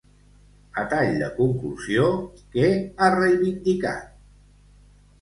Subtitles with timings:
[0.83, 2.09] A tall de conclusió,
[2.57, 4.13] què ha reivindicat?